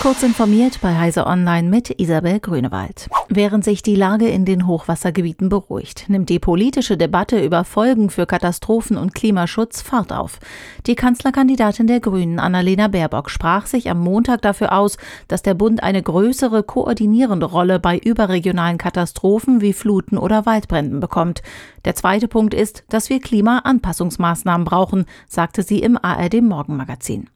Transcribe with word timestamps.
Kurz 0.00 0.22
informiert 0.22 0.80
bei 0.82 0.94
Heise 0.94 1.26
Online 1.26 1.68
mit 1.68 1.98
Isabel 1.98 2.38
Grünewald. 2.38 3.08
Während 3.28 3.64
sich 3.64 3.82
die 3.82 3.96
Lage 3.96 4.28
in 4.28 4.44
den 4.44 4.66
Hochwassergebieten 4.66 5.48
beruhigt, 5.48 6.08
nimmt 6.08 6.28
die 6.28 6.38
politische 6.38 6.96
Debatte 6.96 7.42
über 7.42 7.64
Folgen 7.64 8.10
für 8.10 8.26
Katastrophen 8.26 8.98
und 8.98 9.14
Klimaschutz 9.14 9.80
Fahrt 9.80 10.12
auf. 10.12 10.38
Die 10.86 10.94
Kanzlerkandidatin 10.94 11.86
der 11.86 12.00
Grünen, 12.00 12.38
Annalena 12.38 12.88
Baerbock, 12.88 13.30
sprach 13.30 13.66
sich 13.66 13.90
am 13.90 13.98
Montag 13.98 14.42
dafür 14.42 14.78
aus, 14.78 14.98
dass 15.28 15.42
der 15.42 15.54
Bund 15.54 15.82
eine 15.82 16.02
größere 16.02 16.62
koordinierende 16.62 17.46
Rolle 17.46 17.80
bei 17.80 17.98
überregionalen 17.98 18.78
Katastrophen 18.78 19.60
wie 19.60 19.72
Fluten 19.72 20.18
oder 20.18 20.46
Waldbränden 20.46 21.00
bekommt. 21.00 21.42
Der 21.84 21.94
zweite 21.96 22.28
Punkt 22.28 22.54
ist, 22.54 22.84
dass 22.90 23.08
wir 23.10 23.18
Klimaanpassungsmaßnahmen 23.18 24.66
brauchen, 24.66 25.06
sagte 25.26 25.62
sie 25.62 25.80
im 25.80 25.98
ARD 26.00 26.42
Morgenmagazin. 26.42 27.28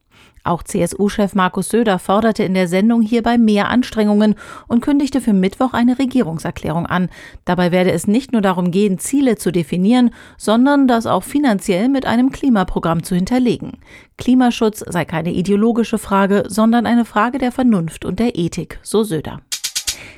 Auch 0.43 0.63
CSU-Chef 0.63 1.35
Markus 1.35 1.69
Söder 1.69 1.99
forderte 1.99 2.45
in 2.45 2.55
der 2.55 2.67
Sendung 2.67 3.03
hierbei 3.03 3.37
mehr 3.37 3.69
Anstrengungen 3.69 4.37
und 4.69 4.81
kündigte 4.81 5.21
für 5.21 5.33
Mittwoch 5.33 5.75
eine 5.75 5.99
Regierungserklärung 5.99 6.87
an. 6.87 7.11
Dabei 7.45 7.73
werde 7.73 7.93
es 7.93 8.07
nicht 8.07 8.33
nur 8.33 8.41
darum 8.41 8.71
gehen, 8.71 8.99
Ziele 8.99 9.37
zu 9.37 9.53
definieren, 9.53 10.11
sondern 10.39 10.89
das 10.89 11.07
auch 11.07 11.25
finanziell 11.25 11.89
mit 11.89 12.07
einem 12.07 12.31
Klimaprogramm 12.31 13.03
zu 13.03 13.15
hinterlegen. 13.15 13.79
Klimaschutz 14.17 14.83
sei 14.87 15.05
keine 15.05 15.33
ideologische 15.33 15.99
Frage, 15.99 16.45
sondern 16.49 16.87
eine 16.87 17.05
Frage 17.05 17.39
der 17.39 17.53
Vernunft 17.53 18.05
und 18.05 18.19
der 18.19 18.39
Ethik, 18.39 18.79
so 18.83 19.03
Söder. 19.03 19.41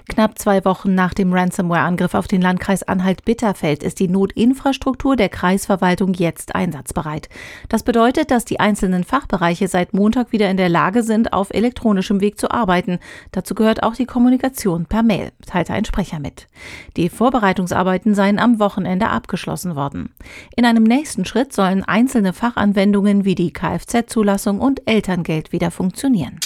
Knapp 0.08 0.38
zwei 0.38 0.64
Wochen 0.64 0.94
nach 0.94 1.14
dem 1.14 1.32
Ransomware-Angriff 1.32 2.14
auf 2.14 2.26
den 2.26 2.42
Landkreis 2.42 2.82
Anhalt-Bitterfeld 2.82 3.82
ist 3.82 4.00
die 4.00 4.08
Notinfrastruktur 4.08 5.16
der 5.16 5.28
Kreisverwaltung 5.28 6.12
jetzt 6.14 6.54
einsatzbereit. 6.54 7.28
Das 7.68 7.82
bedeutet, 7.82 8.30
dass 8.30 8.44
die 8.44 8.60
einzelnen 8.60 9.04
Fachbereiche 9.04 9.68
seit 9.68 9.94
Montag 9.94 10.32
wieder 10.32 10.50
in 10.50 10.56
der 10.56 10.68
Lage 10.68 11.02
sind, 11.02 11.32
auf 11.32 11.50
elektronischem 11.50 12.20
Weg 12.20 12.38
zu 12.38 12.50
arbeiten. 12.50 12.98
Dazu 13.30 13.54
gehört 13.54 13.82
auch 13.82 13.94
die 13.94 14.06
Kommunikation 14.06 14.86
per 14.86 15.02
Mail, 15.02 15.30
teilte 15.46 15.72
ein 15.72 15.84
Sprecher 15.84 16.18
mit. 16.18 16.48
Die 16.96 17.08
Vorbereitungsarbeiten 17.08 18.14
seien 18.14 18.38
am 18.38 18.58
Wochenende 18.58 19.08
abgeschlossen 19.08 19.76
worden. 19.76 20.12
In 20.56 20.64
einem 20.64 20.84
nächsten 20.84 21.24
Schritt 21.24 21.52
sollen 21.52 21.84
einzelne 21.84 22.32
Fachanwendungen 22.32 23.24
wie 23.24 23.34
die 23.34 23.52
Kfz-Zulassung 23.52 24.60
und 24.60 24.82
Elterngeld 24.86 25.52
wieder 25.52 25.70
funktionieren. 25.70 26.40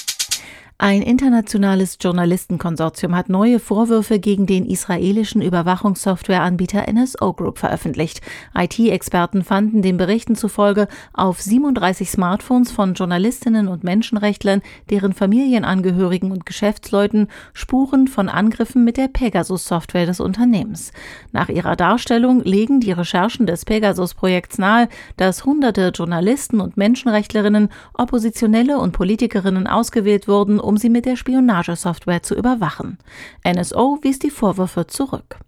Ein 0.78 1.00
internationales 1.00 1.96
Journalistenkonsortium 1.98 3.16
hat 3.16 3.30
neue 3.30 3.60
Vorwürfe 3.60 4.18
gegen 4.18 4.44
den 4.44 4.66
israelischen 4.66 5.40
Überwachungssoftwareanbieter 5.40 6.84
NSO 6.92 7.32
Group 7.32 7.56
veröffentlicht. 7.58 8.20
IT-Experten 8.54 9.42
fanden 9.42 9.80
den 9.80 9.96
Berichten 9.96 10.36
zufolge 10.36 10.86
auf 11.14 11.40
37 11.40 12.10
Smartphones 12.10 12.72
von 12.72 12.92
Journalistinnen 12.92 13.68
und 13.68 13.84
Menschenrechtlern, 13.84 14.60
deren 14.90 15.14
Familienangehörigen 15.14 16.30
und 16.30 16.44
Geschäftsleuten 16.44 17.28
Spuren 17.54 18.06
von 18.06 18.28
Angriffen 18.28 18.84
mit 18.84 18.98
der 18.98 19.08
Pegasus-Software 19.08 20.04
des 20.04 20.20
Unternehmens. 20.20 20.92
Nach 21.32 21.48
ihrer 21.48 21.76
Darstellung 21.76 22.44
legen 22.44 22.80
die 22.80 22.92
Recherchen 22.92 23.46
des 23.46 23.64
Pegasus-Projekts 23.64 24.58
nahe, 24.58 24.90
dass 25.16 25.46
hunderte 25.46 25.88
Journalisten 25.94 26.60
und 26.60 26.76
Menschenrechtlerinnen, 26.76 27.70
Oppositionelle 27.94 28.78
und 28.78 28.92
Politikerinnen 28.92 29.66
ausgewählt 29.66 30.28
wurden, 30.28 30.60
um 30.66 30.76
sie 30.76 30.90
mit 30.90 31.06
der 31.06 31.16
Spionagesoftware 31.16 32.22
zu 32.22 32.34
überwachen. 32.34 32.98
NSO 33.46 34.00
wies 34.02 34.18
die 34.18 34.30
Vorwürfe 34.30 34.86
zurück. 34.86 35.38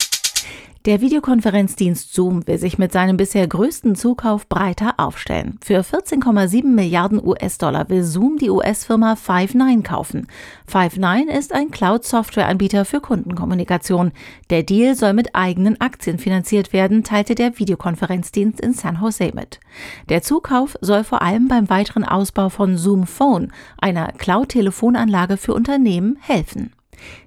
Der 0.89 1.03
Videokonferenzdienst 1.03 2.15
Zoom 2.15 2.47
will 2.47 2.57
sich 2.57 2.79
mit 2.79 2.93
seinem 2.93 3.19
bisher 3.19 3.47
größten 3.47 3.95
Zukauf 3.95 4.49
breiter 4.49 4.95
aufstellen. 4.97 5.59
Für 5.63 5.81
14,7 5.81 6.65
Milliarden 6.65 7.23
US-Dollar 7.23 7.91
will 7.91 8.03
Zoom 8.03 8.39
die 8.39 8.49
US-Firma 8.49 9.13
Five9 9.13 9.83
kaufen. 9.83 10.29
Five9 10.67 11.29
ist 11.29 11.53
ein 11.53 11.71
Cloud-Software-Anbieter 11.71 12.87
für 12.87 13.03
Kundenkommunikation. 13.03 14.13
Der 14.49 14.63
Deal 14.63 14.95
soll 14.95 15.13
mit 15.13 15.35
eigenen 15.35 15.79
Aktien 15.79 16.19
finanziert 16.19 16.73
werden, 16.73 17.05
teilte 17.05 17.35
der 17.35 17.59
Videokonferenzdienst 17.59 18.59
in 18.59 18.73
San 18.73 19.01
Jose 19.03 19.33
mit. 19.35 19.61
Der 20.09 20.23
Zukauf 20.23 20.79
soll 20.81 21.05
vor 21.05 21.21
allem 21.21 21.49
beim 21.49 21.69
weiteren 21.69 22.05
Ausbau 22.05 22.49
von 22.49 22.79
Zoom 22.79 23.07
Phone, 23.07 23.53
einer 23.77 24.13
Cloud-Telefonanlage 24.13 25.37
für 25.37 25.53
Unternehmen, 25.53 26.17
helfen. 26.23 26.73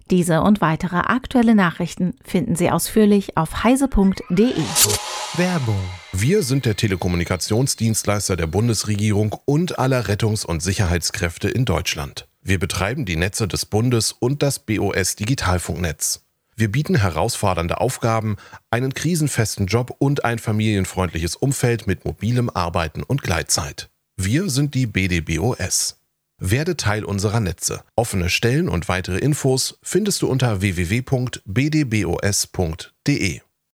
Diese 0.10 0.42
und 0.42 0.62
weitere 0.62 0.98
aktuelle 0.98 1.56
Nachrichten 1.56 2.14
finden 2.24 2.56
Sie 2.56 2.70
ausführlich 2.70 3.38
auf 3.38 3.64
heise.de. 3.64 4.54
Werbung. 5.38 5.80
Wir 6.12 6.44
sind 6.44 6.66
der 6.66 6.76
Telekommunikationsdienstleister 6.76 8.36
der 8.36 8.48
Bundesregierung 8.48 9.36
und 9.46 9.80
aller 9.80 10.08
Rettungs- 10.08 10.46
und 10.46 10.62
Sicherheitskräfte 10.62 11.50
in 11.50 11.66
Deutschland. 11.66 12.28
Wir 12.42 12.60
betreiben 12.60 13.06
die 13.06 13.16
Netze 13.16 13.48
des 13.48 13.66
Bundes 13.66 14.12
und 14.12 14.44
das 14.44 14.60
BOS 14.60 15.16
Digitalfunknetz. 15.16 16.26
Wir 16.56 16.72
bieten 16.72 16.96
herausfordernde 16.96 17.80
Aufgaben, 17.80 18.36
einen 18.70 18.94
krisenfesten 18.94 19.68
Job 19.68 19.96
und 20.00 20.26
ein 20.26 20.38
familienfreundliches 20.38 21.36
Umfeld 21.36 21.88
mit 21.88 22.04
mobilem 22.04 22.50
Arbeiten 22.50 23.04
und 23.04 23.24
Gleitzeit. 23.24 23.90
Wir 24.18 24.50
sind 24.50 24.76
die 24.76 24.86
BDBOS. 24.86 26.01
Werde 26.44 26.76
Teil 26.76 27.06
unserer 27.06 27.40
Netze. 27.40 27.84
Offene 27.96 28.28
Stellen 28.28 28.68
und 28.68 28.90
weitere 28.90 29.20
Infos 29.20 29.78
findest 29.84 30.24
du 30.24 30.28
unter 30.28 30.60
www.bdbos.de. 30.60 31.42